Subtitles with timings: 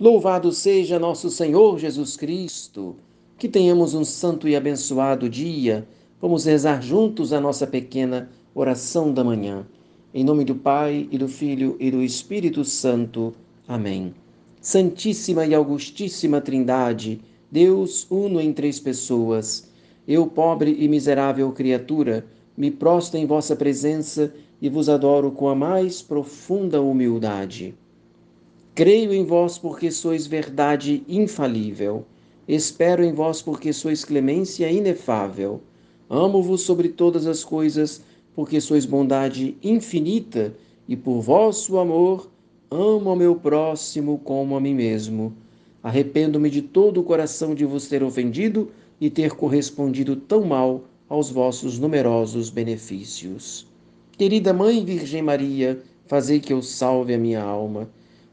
[0.00, 2.96] Louvado seja nosso Senhor Jesus Cristo.
[3.36, 5.86] Que tenhamos um santo e abençoado dia.
[6.18, 9.66] Vamos rezar juntos a nossa pequena oração da manhã.
[10.14, 13.34] Em nome do Pai e do Filho e do Espírito Santo.
[13.68, 14.14] Amém.
[14.58, 17.20] Santíssima e Augustíssima Trindade,
[17.52, 19.70] Deus uno em três pessoas.
[20.08, 22.24] Eu, pobre e miserável criatura,
[22.56, 24.32] me prostro em vossa presença
[24.62, 27.74] e vos adoro com a mais profunda humildade.
[28.80, 32.06] Creio em vós porque sois verdade infalível.
[32.48, 35.60] Espero em vós porque sois clemência inefável.
[36.08, 38.00] Amo-vos sobre todas as coisas
[38.34, 40.54] porque sois bondade infinita
[40.88, 42.30] e por vosso amor
[42.70, 45.34] amo ao meu próximo como a mim mesmo.
[45.82, 51.30] Arrependo-me de todo o coração de vos ter ofendido e ter correspondido tão mal aos
[51.30, 53.66] vossos numerosos benefícios.
[54.12, 57.86] Querida Mãe Virgem Maria, fazei que eu salve a minha alma.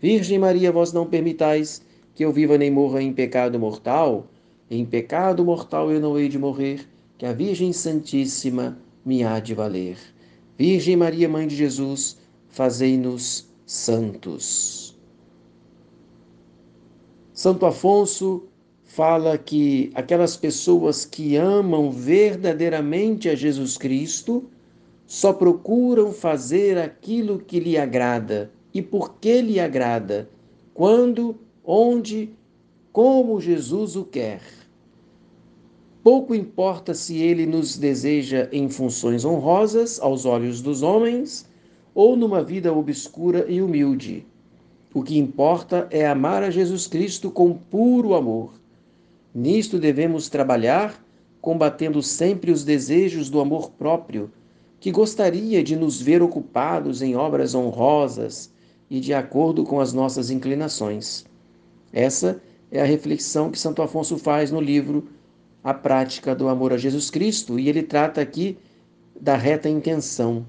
[0.00, 1.82] Virgem Maria, vós não permitais
[2.14, 4.26] que eu viva nem morra em pecado mortal.
[4.70, 9.54] Em pecado mortal eu não hei de morrer, que a Virgem Santíssima me há de
[9.54, 9.98] valer.
[10.56, 12.16] Virgem Maria, Mãe de Jesus,
[12.48, 14.98] fazei-nos santos.
[17.34, 18.44] Santo Afonso
[18.84, 24.48] fala que aquelas pessoas que amam verdadeiramente a Jesus Cristo
[25.06, 30.28] só procuram fazer aquilo que lhe agrada e por que lhe agrada,
[30.74, 32.30] quando, onde,
[32.92, 34.40] como Jesus o quer.
[36.02, 41.46] Pouco importa se ele nos deseja em funções honrosas aos olhos dos homens
[41.94, 44.26] ou numa vida obscura e humilde.
[44.94, 48.52] O que importa é amar a Jesus Cristo com puro amor.
[49.34, 51.04] Nisto devemos trabalhar,
[51.40, 54.30] combatendo sempre os desejos do amor próprio,
[54.80, 58.50] que gostaria de nos ver ocupados em obras honrosas,
[58.90, 61.24] e de acordo com as nossas inclinações.
[61.92, 65.08] Essa é a reflexão que Santo Afonso faz no livro
[65.62, 68.58] A Prática do Amor a Jesus Cristo, e ele trata aqui
[69.20, 70.44] da reta intenção.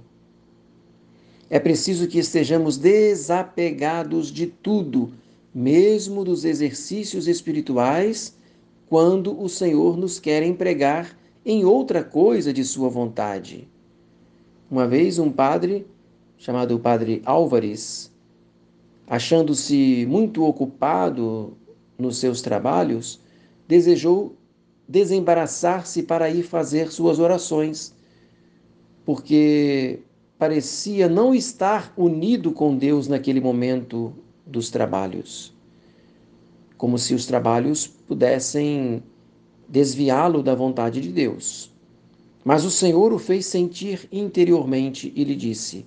[1.49, 5.13] É preciso que estejamos desapegados de tudo,
[5.53, 8.35] mesmo dos exercícios espirituais,
[8.87, 13.67] quando o Senhor nos quer empregar em outra coisa de sua vontade.
[14.69, 15.85] Uma vez um padre,
[16.37, 18.11] chamado Padre Álvares,
[19.11, 21.57] achando-se muito ocupado
[21.99, 23.19] nos seus trabalhos,
[23.67, 24.37] desejou
[24.87, 27.93] desembaraçar-se para ir fazer suas orações,
[29.03, 29.99] porque
[30.39, 34.13] parecia não estar unido com Deus naquele momento
[34.47, 35.53] dos trabalhos.
[36.77, 39.03] Como se os trabalhos pudessem
[39.67, 41.69] desviá-lo da vontade de Deus.
[42.45, 45.85] Mas o Senhor o fez sentir interiormente e lhe disse: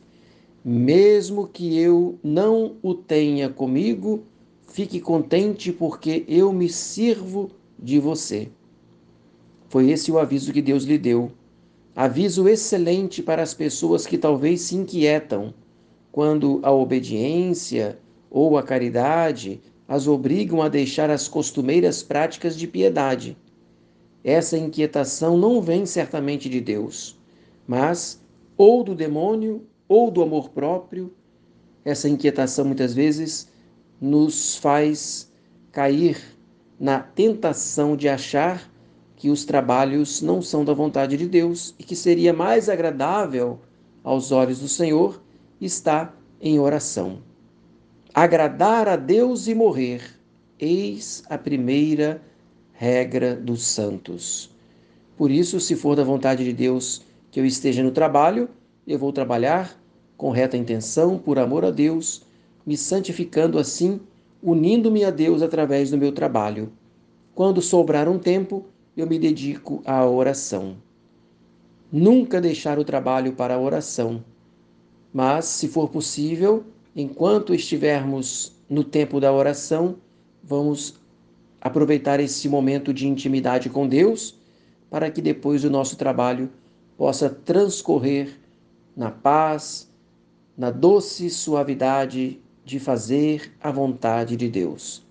[0.65, 4.25] mesmo que eu não o tenha comigo,
[4.67, 8.49] fique contente, porque eu me sirvo de você.
[9.69, 11.31] Foi esse o aviso que Deus lhe deu.
[11.95, 15.53] Aviso excelente para as pessoas que talvez se inquietam
[16.11, 17.99] quando a obediência
[18.31, 23.37] ou a caridade as obrigam a deixar as costumeiras práticas de piedade.
[24.25, 27.21] Essa inquietação não vem certamente de Deus,
[27.67, 28.19] mas
[28.57, 31.13] ou do demônio ou do amor próprio,
[31.85, 33.49] essa inquietação muitas vezes
[34.01, 35.31] nos faz
[35.71, 36.19] cair
[36.79, 38.71] na tentação de achar
[39.17, 43.59] que os trabalhos não são da vontade de Deus e que seria mais agradável
[44.03, 45.23] aos olhos do Senhor
[45.61, 47.23] estar em oração.
[48.13, 50.03] Agradar a Deus e morrer,
[50.59, 52.23] eis a primeira
[52.73, 54.51] regra dos santos.
[55.17, 58.49] Por isso, se for da vontade de Deus que eu esteja no trabalho,
[58.87, 59.79] eu vou trabalhar
[60.17, 62.23] com reta intenção, por amor a Deus,
[62.65, 64.01] me santificando assim,
[64.43, 66.73] unindo-me a Deus através do meu trabalho.
[67.35, 68.65] Quando sobrar um tempo,
[68.97, 70.77] eu me dedico à oração.
[71.91, 74.25] Nunca deixar o trabalho para a oração,
[75.13, 79.97] mas, se for possível, enquanto estivermos no tempo da oração,
[80.43, 81.01] vamos
[81.61, 84.39] aproveitar esse momento de intimidade com Deus,
[84.91, 86.51] para que depois o nosso trabalho
[86.97, 88.44] possa transcorrer
[88.97, 89.91] na paz,
[90.57, 95.05] na doce suavidade de fazer a vontade de Deus.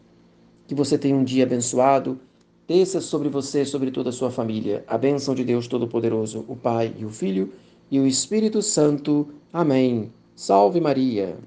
[0.68, 2.20] Que você tenha um dia abençoado,
[2.68, 6.94] desça sobre você, sobre toda a sua família, a bênção de Deus Todo-Poderoso, o Pai
[6.98, 7.54] e o Filho
[7.92, 9.30] e o Espírito Santo.
[9.52, 10.12] Amém.
[10.36, 11.38] Salve Maria.